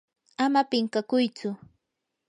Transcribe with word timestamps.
ama 0.43 0.61
pinqakuytsu. 0.69 1.49